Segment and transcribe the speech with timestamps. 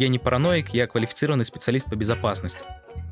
[0.00, 2.60] Я не параноик, я квалифицированный специалист по безопасности.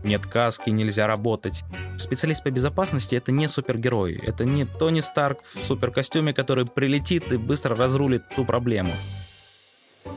[0.04, 1.62] Нет каски, нельзя работать.
[1.98, 4.18] Специалист по безопасности— это не супергерой.
[4.26, 8.95] Это не Тони Старк в суперкостюме, который прилетит и быстро разрулит ту проблему.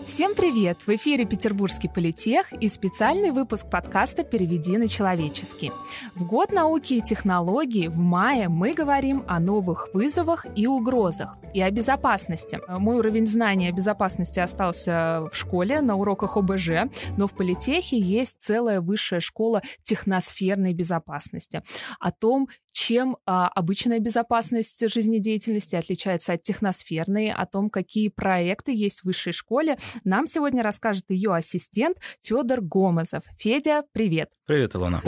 [0.05, 0.79] Всем привет!
[0.86, 5.71] В эфире Петербургский политех и специальный выпуск подкаста «Переведи на человеческий».
[6.16, 11.62] В год науки и технологий в мае мы говорим о новых вызовах и угрозах, и
[11.62, 12.59] о безопасности.
[12.67, 18.38] Мой уровень знания о безопасности остался в школе на уроках ОБЖ, но в политехе есть
[18.39, 21.62] целая высшая школа техносферной безопасности.
[21.99, 29.02] О том, чем а, обычная безопасность жизнедеятельности отличается от техносферной, о том, какие проекты есть
[29.02, 33.23] в высшей школе, нам сегодня расскажет ее ассистент Федор Гомозов.
[33.38, 34.31] Федя, привет.
[34.45, 35.02] Привет, Илона.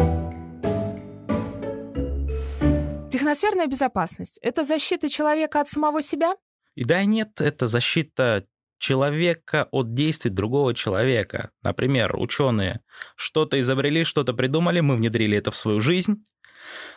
[3.09, 6.35] Техносферная безопасность— это защита человека от самого себя?
[6.76, 8.45] И да, и нет, это защита
[8.80, 11.52] человека от действий другого человека.
[11.62, 12.82] Например, ученые
[13.16, 16.26] что-то изобрели, что-то придумали, мы внедрили это в свою жизнь,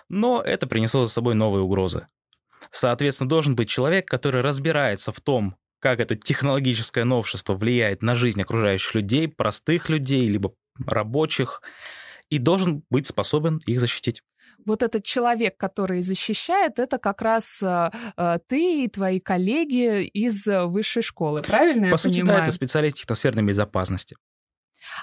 [0.08, 2.08] но это принесло за собой новые угрозы.
[2.70, 8.40] Соответственно, должен быть человек, который разбирается в том, как это технологическое новшество влияет на жизнь
[8.40, 10.54] окружающих людей, простых людей, либо
[10.86, 11.62] рабочих,
[12.28, 14.22] и должен быть способен их защитить
[14.64, 20.46] вот этот человек, который защищает, это как раз э, э ты и твои коллеги из
[20.46, 22.38] высшей школы, правильно По я сути, понимаю?
[22.38, 24.16] да, это специалист техносферной безопасности.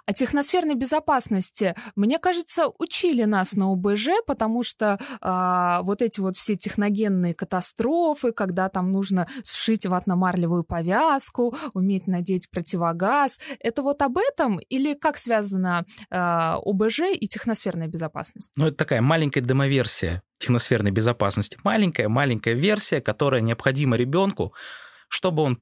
[0.06, 6.36] О техносферной безопасности, мне кажется, учили нас на ОБЖ, потому что а, вот эти вот
[6.36, 14.18] все техногенные катастрофы, когда там нужно сшить ватно-марлевую повязку, уметь надеть противогаз, это вот об
[14.18, 18.52] этом или как связано а, ОБЖ и техносферная безопасность?
[18.58, 21.58] Ну, это такая маленькая демоверсия техносферной безопасности.
[21.64, 24.54] Маленькая-маленькая версия, которая необходима ребенку,
[25.08, 25.60] чтобы он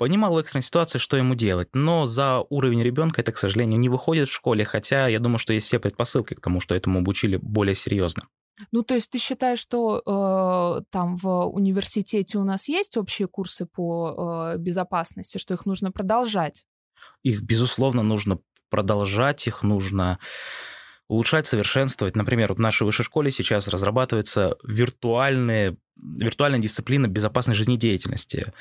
[0.00, 1.68] понимал в экстренной ситуации, что ему делать.
[1.74, 5.52] Но за уровень ребенка это, к сожалению, не выходит в школе, хотя я думаю, что
[5.52, 8.22] есть все предпосылки к тому, что этому обучили более серьезно.
[8.72, 13.66] Ну, то есть ты считаешь, что э, там в университете у нас есть общие курсы
[13.66, 16.64] по э, безопасности, что их нужно продолжать?
[17.22, 18.38] Их, безусловно, нужно
[18.70, 20.18] продолжать, их нужно
[21.10, 22.14] улучшать, совершенствовать.
[22.14, 28.52] Например, вот в нашей высшей школе сейчас разрабатывается виртуальная, виртуальная дисциплина безопасной жизнедеятельности.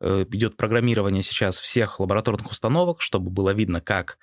[0.00, 4.16] Э, идет программирование сейчас всех лабораторных установок, чтобы было видно, как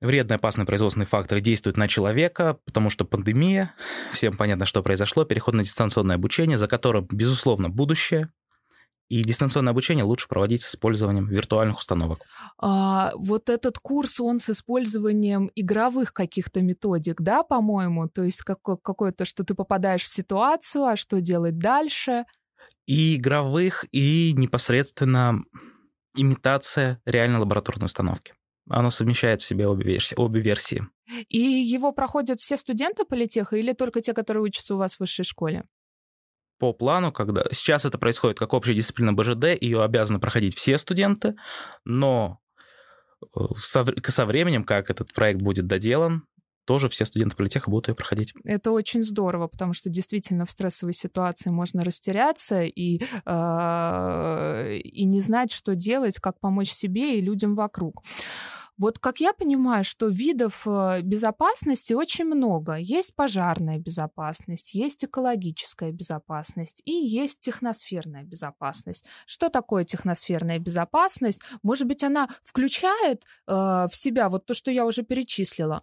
[0.00, 3.74] вредные опасные производственные факторы действуют на человека, потому что пандемия,
[4.10, 8.30] всем понятно, что произошло, переход на дистанционное обучение, за которым, безусловно, будущее,
[9.08, 12.20] и дистанционное обучение лучше проводить с использованием виртуальных установок.
[12.58, 18.08] А, вот этот курс, он с использованием игровых каких-то методик, да, по-моему?
[18.08, 22.24] То есть как, какое-то, что ты попадаешь в ситуацию, а что делать дальше?
[22.86, 25.42] и игровых, и непосредственно
[26.16, 28.34] имитация реальной лабораторной установки.
[28.68, 30.14] Оно совмещает в себе обе версии.
[30.16, 30.86] Обе версии.
[31.28, 35.24] И его проходят все студенты политеха или только те, которые учатся у вас в высшей
[35.24, 35.64] школе?
[36.58, 41.34] По плану, когда сейчас это происходит как общая дисциплина БЖД, ее обязаны проходить все студенты,
[41.84, 42.40] но
[43.20, 46.26] э, со, со временем, как этот проект будет доделан,
[46.66, 48.34] тоже все студенты политеха будут ее проходить.
[48.44, 55.20] Это очень здорово, потому что действительно в стрессовой ситуации можно растеряться и, э, и не
[55.20, 58.02] знать, что делать, как помочь себе и людям вокруг.
[58.78, 62.74] Вот как я понимаю, что видов э, безопасности очень много.
[62.74, 69.06] Есть пожарная безопасность, есть экологическая безопасность и есть техносферная безопасность.
[69.26, 71.40] Что такое техносферная безопасность?
[71.62, 75.82] Может быть, она включает э, в себя вот то, что я уже перечислила?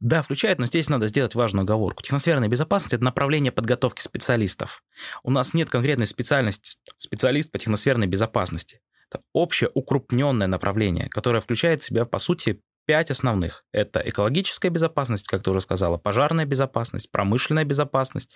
[0.00, 2.02] Да, включает, но здесь надо сделать важную оговорку.
[2.02, 4.82] Техносферная безопасность– это направление подготовки специалистов.
[5.22, 8.80] У нас нет конкретной специальности специалист по техносферной безопасности.
[9.10, 13.64] Это общее укрупненное направление, которое включает в себя, по сути, пять основных.
[13.72, 18.34] Это экологическая безопасность, как ты уже сказала, пожарная безопасность, промышленная безопасность,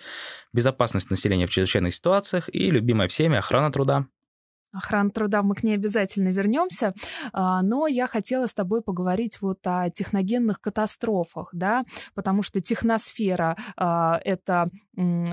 [0.53, 4.07] безопасность населения в чрезвычайных ситуациях и любимая всеми охрана труда
[4.75, 6.93] охраны труда, мы к ней обязательно вернемся.
[7.33, 13.57] А, но я хотела с тобой поговорить вот о техногенных катастрофах, да, потому что техносфера
[13.77, 14.69] а,— это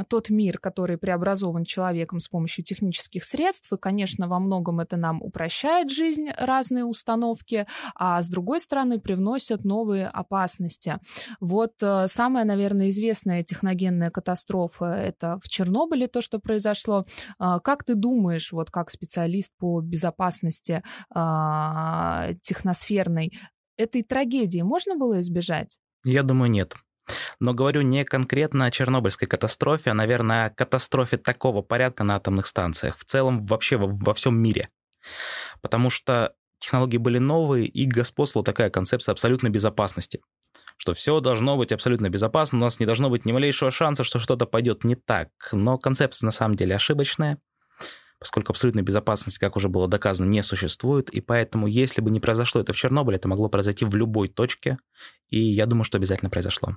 [0.08, 5.22] тот мир, который преобразован человеком с помощью технических средств, и, конечно, во многом это нам
[5.22, 10.98] упрощает жизнь, разные установки, а с другой стороны привносят новые опасности.
[11.40, 17.04] Вот э, самая, наверное, известная техногенная катастрофа— это в Чернобыле то, что произошло.
[17.38, 20.82] А, как ты думаешь, вот как специалист, специалист по безопасности
[21.14, 23.32] э, техносферной,
[23.76, 25.78] этой трагедии можно было избежать?
[26.04, 26.76] Я думаю, нет.
[27.40, 32.46] Но говорю не конкретно о Чернобыльской катастрофе, а, наверное, о катастрофе такого порядка на атомных
[32.46, 32.96] станциях.
[32.98, 34.68] В целом вообще во, во всем мире.
[35.62, 40.20] Потому что технологии были новые, и господствовала такая концепция абсолютной безопасности
[40.76, 44.18] что все должно быть абсолютно безопасно, у нас не должно быть ни малейшего шанса, что
[44.18, 45.28] что-то пойдет не так.
[45.52, 47.38] Но концепция на самом деле ошибочная,
[48.22, 52.60] поскольку абсолютной безопасности, как уже было доказано, не существует, и поэтому, если бы не произошло
[52.60, 54.78] это в Чернобыле, это могло произойти в любой точке,
[55.28, 56.76] и я думаю, что обязательно произошло.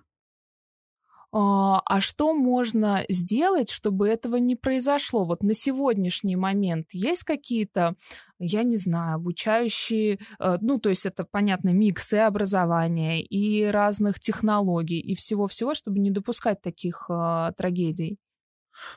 [1.32, 5.24] А, а что можно сделать, чтобы этого не произошло?
[5.24, 7.94] Вот на сегодняшний момент есть какие-то,
[8.40, 15.00] я не знаю, обучающие, э, ну, то есть это, понятно, миксы образования и разных технологий
[15.00, 18.18] и всего-всего, чтобы не допускать таких э, трагедий?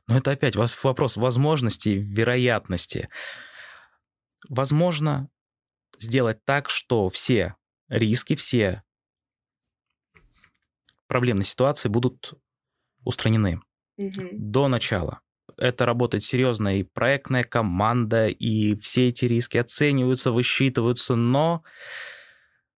[0.07, 3.09] Но это опять вопрос возможностей, вероятности.
[4.49, 5.29] Возможно
[5.99, 7.57] сделать так, что все
[7.89, 8.83] риски, все
[11.07, 12.35] проблемные ситуации будут
[13.05, 13.61] устранены
[13.97, 14.29] угу.
[14.33, 15.21] до начала.
[15.57, 21.65] Это работает серьезная и проектная команда, и все эти риски оцениваются, высчитываются, но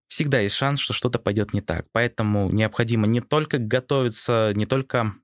[0.06, 1.86] всегда есть шанс, что что-то пойдет не так.
[1.92, 5.14] Поэтому необходимо не только готовиться, не только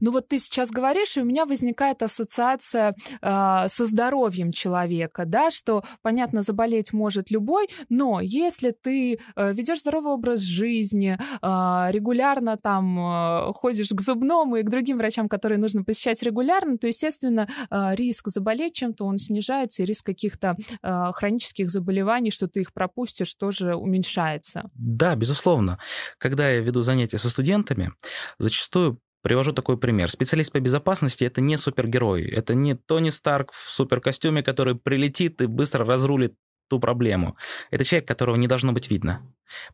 [0.00, 5.50] ну вот ты сейчас говоришь, и у меня возникает ассоциация э, со здоровьем человека, да,
[5.50, 12.56] что, понятно, заболеть может любой, но если ты э, ведешь здоровый образ жизни, э, регулярно
[12.56, 17.48] там э, ходишь к зубному и к другим врачам, которые нужно посещать регулярно, то, естественно,
[17.70, 22.72] э, риск заболеть чем-то, он снижается, и риск каких-то э, хронических заболеваний, что ты их
[22.72, 24.70] пропустишь, тоже уменьшается.
[24.74, 25.78] Да, безусловно.
[26.18, 27.92] Когда я веду занятия со студентами,
[28.38, 30.10] зачастую Привожу такой пример.
[30.10, 32.24] Специалист по безопасности— это не супергерой.
[32.24, 36.34] Это не Тони Старк в суперкостюме, который прилетит и быстро разрулит
[36.68, 37.36] ту проблему.
[37.70, 39.22] Это человек, которого не должно быть видно.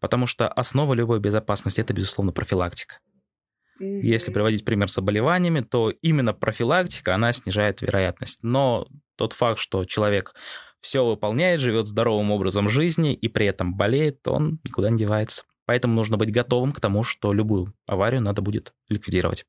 [0.00, 2.98] Потому что основа любой безопасности— это, безусловно, профилактика.
[3.80, 4.00] Mm-hmm.
[4.02, 8.40] Если приводить пример с заболеваниями, то именно профилактика, она снижает вероятность.
[8.42, 8.86] Но
[9.16, 10.34] тот факт, что человек
[10.80, 15.44] все выполняет, живет здоровым образом жизни и при этом болеет, он никуда не девается.
[15.68, 19.44] Поэтому нужно быть готовым к тому, что любую аварию надо будет ликвидировать.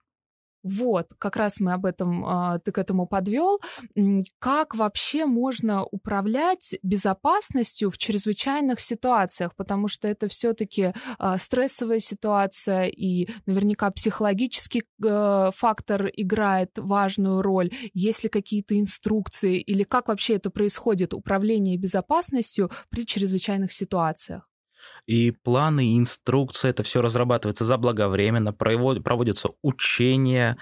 [0.64, 3.62] Вот, как раз мы об этом, а, ты к этому подвел.
[4.40, 9.56] Как вообще можно управлять безопасностью в чрезвычайных ситуациях?
[9.56, 17.72] Потому что это все-таки а, стрессовая ситуация, и наверняка психологический э, фактор играет важную роль.
[17.94, 24.50] Есть ли какие-то инструкции или как вообще это происходит, управление безопасностью при чрезвычайных ситуациях?
[25.06, 30.58] И планы, и инструкции, это все разрабатывается заблаговременно, проводятся учения,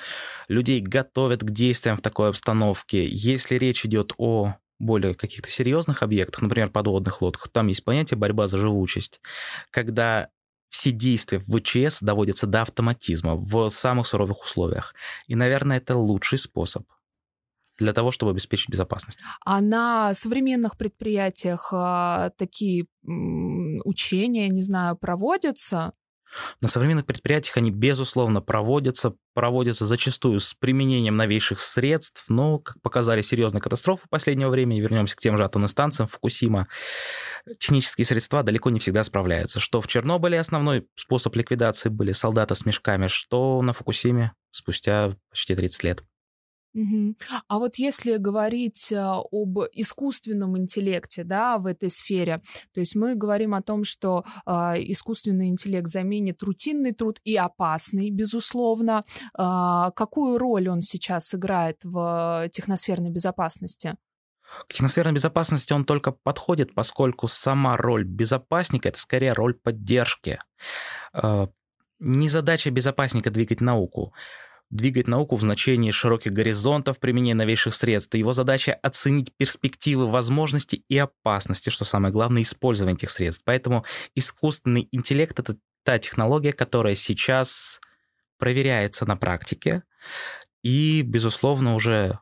[0.47, 3.07] людей готовят к действиям в такой обстановке.
[3.07, 8.47] Если речь идет о более каких-то серьезных объектах, например, подводных лодках, там есть понятие борьба
[8.47, 9.19] за живучесть,
[9.71, 10.29] когда
[10.69, 14.93] все действия в ВЧС доводятся до автоматизма в самых суровых условиях.
[15.27, 16.83] И, наверное, это лучший способ
[17.77, 19.19] для того, чтобы обеспечить безопасность.
[19.45, 25.94] А на современных предприятиях а, такие учения, не знаю, проводятся?
[26.62, 33.21] На современных предприятиях они, безусловно, проводятся, проводятся зачастую с применением новейших средств, но, как показали
[33.21, 36.68] серьезные катастрофы последнего времени, вернемся к тем же атомным станциям Фукусима,
[37.59, 39.59] технические средства далеко не всегда справляются.
[39.59, 45.56] Что в Чернобыле основной способ ликвидации были солдаты с мешками, что на Фукусиме спустя почти
[45.56, 46.03] 30 лет.
[46.77, 47.18] Мгм.
[47.47, 53.16] А вот если говорить а, об искусственном интеллекте, да, в этой сфере, то есть мы
[53.16, 59.06] говорим о том, что а, искусственный интеллект заменит рутинный труд и опасный, безусловно.
[59.33, 63.95] А, какую роль он сейчас играет в техносферной безопасности?
[64.69, 70.37] К техносферной безопасности он только подходит, поскольку сама роль безопасника— это скорее роль поддержки.
[71.11, 71.49] А,
[71.97, 74.13] Не задача безопасника двигать науку
[74.69, 78.16] двигать науку в значении широких горизонтов применения новейших средств.
[78.16, 83.44] Его задача— оценить перспективы, возможности и опасности, что самое главное, использования этих средств.
[83.45, 87.80] Поэтому искусственный интеллект— это та технология, которая сейчас
[88.38, 89.83] проверяется на практике
[90.64, 92.19] и, безусловно, уже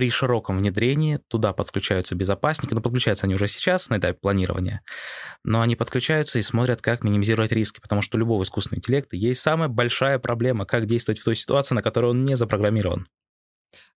[0.00, 4.80] при широком внедрении туда подключаются безопасники, ну, подключаются они уже сейчас на этапе планирования,
[5.44, 9.42] но они подключаются и смотрят, как минимизировать риски, потому что у любого искусственного интеллекта есть
[9.42, 13.08] самая большая проблема, как действовать в той ситуации, на которую он не запрограммирован.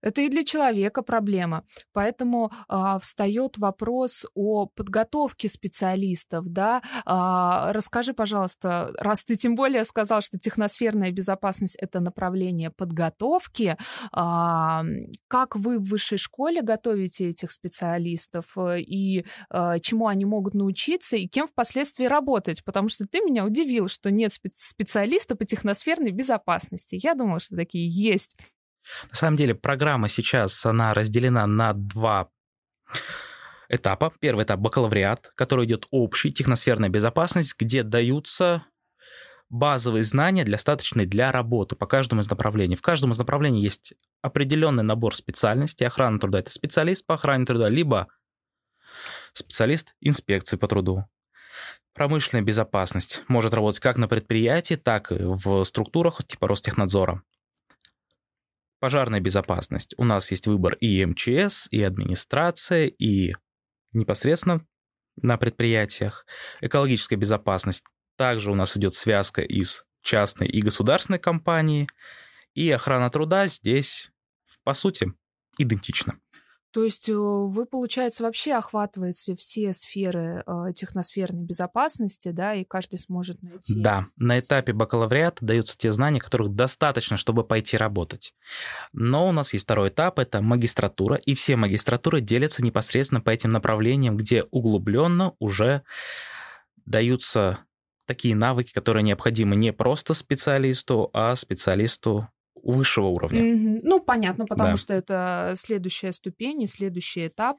[0.00, 1.64] Это и для человека проблема.
[1.92, 6.46] Поэтому а, встает вопрос о подготовке специалистов.
[6.48, 6.82] Да?
[7.04, 13.76] А, расскажи, пожалуйста, раз ты тем более сказал, что техносферная безопасность это направление подготовки,
[14.12, 14.84] а,
[15.28, 21.16] как вы в высшей школе готовите этих специалистов э, и а, чему они могут научиться
[21.16, 22.64] и кем впоследствии работать?
[22.64, 26.98] Потому что ты меня удивил, что нет специалиста по техносферной безопасности.
[27.02, 28.36] Я думала, что такие есть.
[29.10, 32.28] На самом деле программа сейчас, она разделена на два
[33.68, 34.12] этапа.
[34.20, 38.64] Первый этап— бакалавриат, который идет общий, техносферная безопасность, где даются
[39.48, 42.76] базовые знания, достаточные для работы по каждому из направлений.
[42.76, 45.86] В каждом из направлений есть определенный набор специальностей.
[45.86, 48.08] Охрана труда— это специалист по охране труда, либо
[49.32, 51.04] специалист инспекции по труду.
[51.92, 57.22] Промышленная безопасность может работать как на предприятии, так и в структурах типа Ростехнадзора.
[58.84, 59.94] Пожарная безопасность.
[59.96, 63.32] У нас есть выбор и МЧС, и администрация, и
[63.94, 64.66] непосредственно
[65.16, 66.26] на предприятиях.
[66.60, 67.86] Экологическая безопасность.
[68.18, 71.88] Также у нас идет связка из частной и государственной компании.
[72.52, 74.10] И охрана труда здесь,
[74.64, 75.14] по сути,
[75.56, 76.18] идентична.
[76.74, 82.98] То есть э, вы, получается, вообще охватываете все сферы э, техносферной безопасности, да, и каждый
[82.98, 83.80] сможет найти.
[83.80, 88.34] Да, на этапе бакалавриата даются те знания, которых достаточно, чтобы пойти работать.
[88.92, 93.52] Но у нас есть второй этап, это магистратура, и все магистратуры делятся непосредственно по этим
[93.52, 95.82] направлениям, где углубленно уже
[96.86, 97.60] даются
[98.04, 102.28] такие навыки, которые необходимы не просто специалисту, а специалисту
[102.64, 103.42] высшего уровня.
[103.42, 103.80] Mm-hmm.
[103.82, 104.76] Ну, понятно, потому да.
[104.76, 107.58] что это следующая ступень и следующий этап.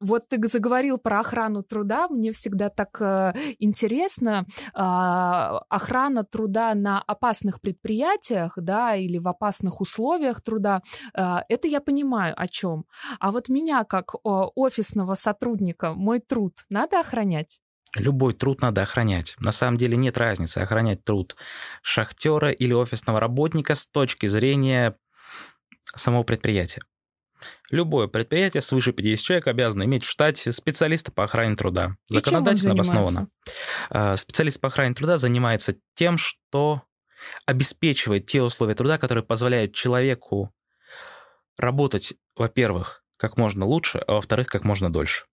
[0.00, 2.08] Вот ты заговорил про охрану труда.
[2.08, 4.46] Мне всегда так э, интересно.
[4.74, 10.80] Э, охрана труда на опасных предприятиях, да, или в опасных условиях труда.
[11.14, 12.86] Э, это я понимаю, о чем.
[13.18, 17.60] А вот меня как э, офисного сотрудника, мой труд надо охранять?
[17.96, 19.34] Любой труд надо охранять.
[19.38, 21.36] На самом деле нет разницы, охранять труд
[21.82, 24.96] шахтера или офисного работника с точки зрения
[25.96, 26.82] самого предприятия.
[27.70, 31.96] Любое предприятие свыше 50 человек обязано иметь в штате специалиста по охране труда.
[32.08, 33.28] Законодательно обосновано.
[33.88, 36.82] А, специалист по охране труда занимается тем, что
[37.46, 40.52] обеспечивает те условия труда, которые позволяют человеку
[41.56, 45.24] работать, во-первых, как можно лучше, а во-вторых, как можно дольше.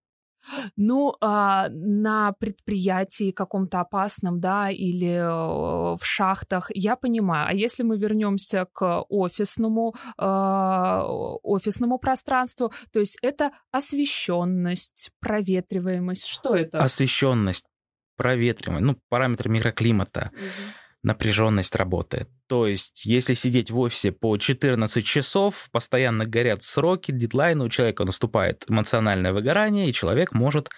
[0.76, 7.50] Ну, а, на предприятии каком-то опасном, да, или э, в шахтах, я понимаю.
[7.50, 11.04] А если мы вернемся к офисному, а,
[11.44, 16.80] офисному пространству, то есть это освещенность, проветриваемость, что это?
[16.80, 17.68] Освещенность,
[18.16, 20.32] проветриваемость, ну, параметры микроклимата.
[20.34, 22.28] Угу напряженность работы.
[22.48, 28.06] То есть, если сидеть в офисе по 14 часов, постоянно горят сроки, дедлайны, у человека
[28.06, 30.70] наступает эмоциональное выгорание, и человек может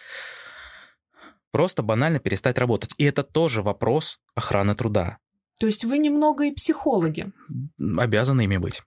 [1.52, 2.94] просто банально перестать работать.
[2.98, 5.18] И это тоже вопрос охраны труда.
[5.60, 7.32] То есть вы немного и психологи?
[7.98, 8.82] Обязаны ими быть.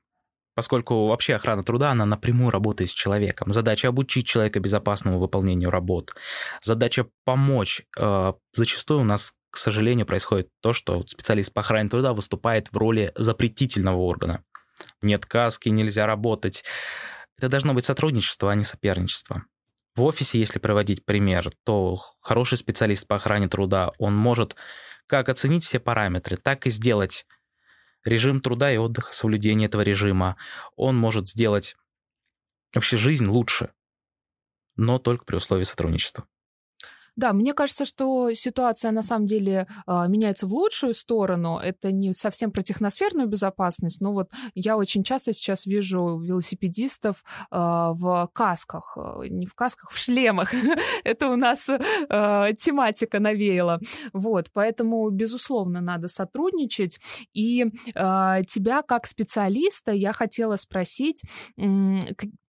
[0.55, 3.53] Поскольку вообще охрана труда, она напрямую работает с человеком.
[3.53, 6.15] Задача обучить человека безопасному выполнению работ.
[6.63, 7.83] Задача помочь.
[7.99, 12.77] Э, зачастую у нас к сожалению, происходит то, что специалист по охране труда выступает в
[12.77, 14.43] роли запретительного органа.
[15.03, 16.65] Нет каски, нельзя работать.
[17.37, 19.45] Это должно быть сотрудничество, а не соперничество.
[19.95, 24.57] В офисе, если проводить пример, то хороший специалист по охране труда, он может
[25.07, 27.27] как оценить все параметры, так и сделать
[28.05, 30.39] режим труда и отдыха, соблюдение этого режима.
[30.77, 31.77] Он может сделать
[32.75, 33.71] вообще жизнь лучше,
[34.77, 36.27] но только при условии сотрудничества.
[37.17, 41.59] Да, мне кажется, что ситуация на самом деле э, меняется в лучшую сторону.
[41.59, 47.57] Это не совсем про техносферную безопасность, но вот я очень часто сейчас вижу велосипедистов э,
[47.57, 50.53] в касках, э, не в касках, в шлемах.
[51.05, 53.81] Это у нас тематика навеяла.
[54.13, 56.99] Вот, поэтому, безусловно, надо сотрудничать.
[57.33, 57.65] И
[57.95, 61.23] тебя как специалиста я хотела спросить,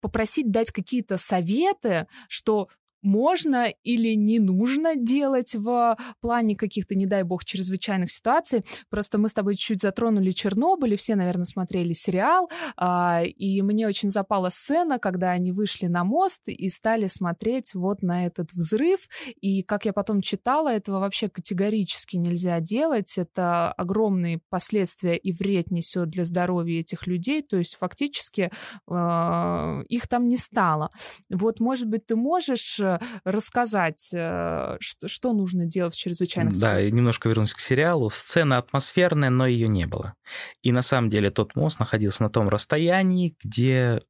[0.01, 2.67] попросить дать какие-то советы, что
[3.03, 8.63] можно или не нужно делать в плане каких-то, не дай бог, чрезвычайных ситуаций.
[8.89, 13.87] Просто мы с тобой чуть затронули Чернобыль, и все, наверное, смотрели сериал, а, и мне
[13.87, 19.07] очень запала сцена, когда они вышли на мост и стали смотреть вот на этот взрыв,
[19.41, 25.71] и, как я потом читала, этого вообще категорически нельзя делать, это огромные последствия и вред
[25.71, 28.51] несет для здоровья этих людей, то есть фактически
[28.89, 30.91] э, их там не стало.
[31.29, 32.79] Вот, может быть, ты можешь
[33.23, 36.75] рассказать, э, что, нужно делать в чрезвычайных да.
[36.75, 38.09] Да, немножко вернусь к сериалу.
[38.09, 40.13] Сцена атмосферная, но ее не было.
[40.61, 44.01] И на самом деле тот мост находился на том расстоянии, где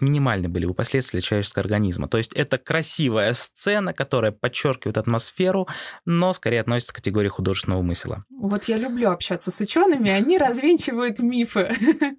[0.00, 2.08] минимальны были бы последствия человеческого организма.
[2.08, 5.68] То есть это красивая сцена, которая подчеркивает атмосферу,
[6.04, 8.24] но скорее относится к категории художественного умысла.
[8.30, 11.72] Вот я люблю общаться с учеными, они развенчивают мифы.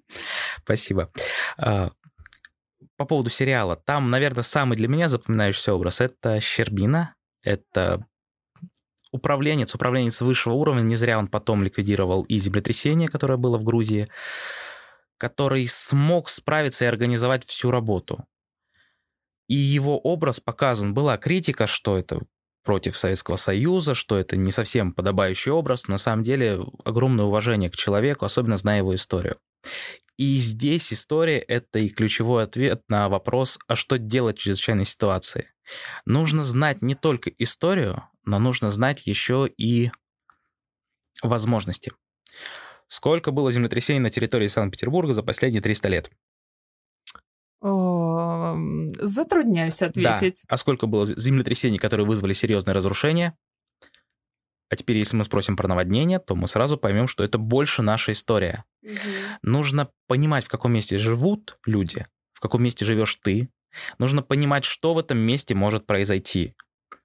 [0.64, 1.10] Спасибо.
[2.98, 3.76] По поводу сериала.
[3.76, 7.14] Там, наверное, самый для меня запоминающийся образ— это Щербина.
[7.42, 8.06] Это
[9.12, 10.82] управленец, управленец высшего уровня.
[10.82, 14.08] Не зря он потом ликвидировал и землетрясение, которое было в Грузии,
[15.18, 18.26] который смог справиться и организовать всю работу.
[19.48, 20.94] и его образ показан.
[20.94, 22.20] Была критика, что это
[22.64, 25.88] против Советского Союза, что это не совсем подобающий образ.
[25.88, 29.38] На самом деле огромное уважение к человеку, особенно зная его историю.
[30.18, 35.52] И здесь история— это и ключевой ответ на вопрос, а что делать в чрезвычайной ситуации.
[36.06, 39.92] Нужно знать не только историю, но нужно знать еще и
[41.22, 41.92] возможности.
[42.88, 46.10] Сколько было землетрясений на территории Санкт-Петербурга за последние 300 лет?
[49.00, 50.42] Затрудняюсь ответить.
[50.48, 50.54] Да.
[50.54, 53.36] А сколько было землетрясений, которые вызвали серьезные разрушения?
[54.70, 58.12] А теперь, если мы спросим про наводнение, то мы сразу поймем, что это больше наша
[58.12, 58.64] история.
[58.82, 58.92] Угу.
[59.42, 63.48] Нужно понимать, в каком месте живут люди, в каком месте живешь ты.
[63.98, 66.54] Нужно понимать, что в этом месте может произойти.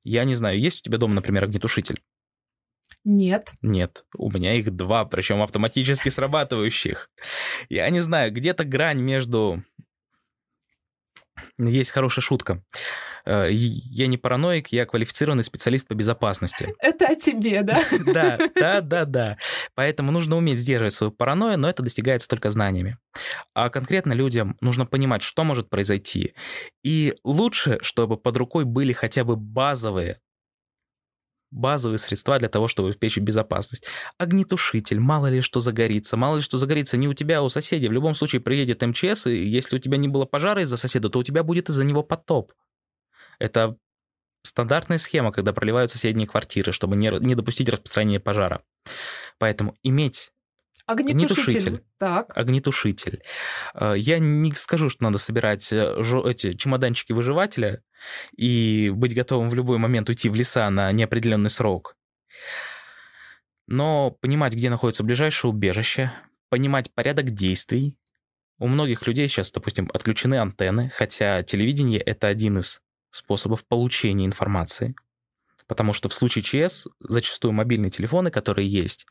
[0.03, 2.01] Я не знаю, есть у тебя дома, например, огнетушитель?
[3.05, 3.53] Нет.
[3.61, 7.09] Нет, у меня их два, причем автоматически срабатывающих.
[7.69, 9.63] Я не знаю, где-то грань между
[11.57, 12.63] есть хорошая шутка.
[13.25, 16.73] Э, я не параноик, я квалифицированный специалист по безопасности.
[16.79, 17.75] Это о тебе, да?
[18.13, 19.37] Да, да, да, да.
[19.75, 22.97] Поэтому нужно уметь сдерживать свою паранойю, но это достигается только знаниями.
[23.53, 26.33] А конкретно людям нужно понимать, что может произойти.
[26.83, 30.19] И лучше, чтобы под рукой были хотя бы базовые
[31.53, 33.87] базовые средства для того, чтобы обеспечить безопасность.
[34.17, 37.87] Огнетушитель, мало ли что загорится, мало ли что загорится не у тебя, а у соседей.
[37.87, 41.19] В любом случае приедет МЧС, и если у тебя не было пожара из-за соседа, то
[41.19, 42.53] у тебя будет из-за него потоп.
[43.39, 43.77] Это
[44.43, 48.63] стандартная схема, когда проливают соседние квартиры, чтобы не, не допустить распространения пожара.
[49.37, 50.31] Поэтому иметь
[50.85, 51.43] Огнетушитель.
[51.43, 51.83] огнетушитель.
[51.97, 52.37] Так.
[52.37, 53.21] Огнетушитель.
[53.73, 57.81] Э, я не скажу, что надо собирать э, эти чемоданчики выживателя
[58.35, 61.95] и быть готовым в любой момент уйти в леса на неопределенный срок.
[63.65, 66.11] Но понимать, где находится ближайшее убежище,
[66.49, 67.97] понимать порядок действий.
[68.59, 72.81] У многих людей сейчас, допустим, отключены антенны, хотя телевидение— это один из
[73.13, 74.95] способов получения информации.
[75.67, 79.05] Потому что в случае ЧС зачастую мобильные телефоны, которые есть,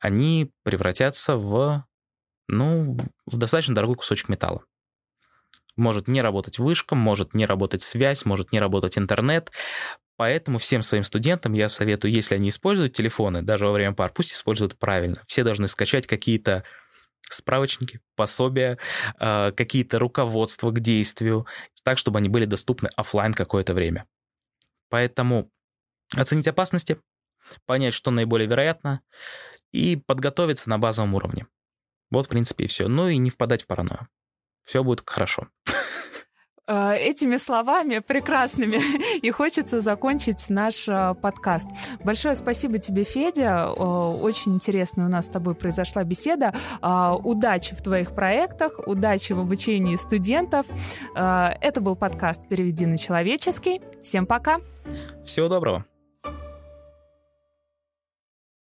[0.00, 1.84] они превратятся в,
[2.46, 4.62] ну, в достаточно дорогой кусочек металла.
[5.76, 9.50] Может не работать вышка, может не работать связь, может не работать интернет.
[10.16, 14.32] Поэтому всем своим студентам я советую, если они используют телефоны, даже во время пар, пусть
[14.32, 15.22] используют правильно.
[15.26, 16.64] Все должны скачать какие-то
[17.32, 18.78] справочники, пособия,
[19.18, 21.46] э, какие-то руководства к действию,
[21.82, 24.06] так, чтобы они были доступны офлайн какое-то время.
[24.90, 25.50] Поэтому
[26.14, 27.00] оценить опасности,
[27.66, 29.00] понять, что наиболее вероятно,
[29.72, 31.46] и подготовиться на базовом уровне.
[32.10, 32.88] Вот, в принципе, и все.
[32.88, 34.08] Ну и не впадать в паранойю.
[34.64, 35.48] Все будет хорошо.
[36.68, 38.78] Э, этими словами прекрасными
[39.22, 41.66] и хочется закончить наш э, подкаст.
[42.04, 43.70] Большое спасибо тебе, Федя.
[43.70, 46.52] Очень интересная у нас с тобой произошла беседа.
[46.82, 50.66] Э, удачи в твоих проектах, удачи в обучении студентов.
[51.14, 53.80] Это был подкаст «Переведи на человеческий».
[54.02, 54.60] Всем пока.
[55.24, 55.86] Всего доброго.